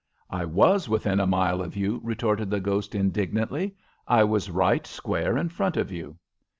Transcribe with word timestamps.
"I 0.31 0.45
was 0.45 0.89
within 0.89 1.19
a 1.19 1.27
mile 1.27 1.61
of 1.61 1.75
you," 1.77 2.01
retorted 2.03 2.49
the 2.49 2.59
ghost, 2.59 2.95
indignantly. 2.95 3.75
"I 4.07 4.23
was 4.23 4.49
right 4.49 4.87
square 4.87 5.37
in 5.37 5.49
front 5.49 5.77
of 5.77 5.91
you." 5.91 6.17